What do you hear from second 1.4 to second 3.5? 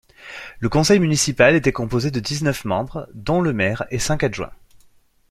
était composé de dix-neuf membres dont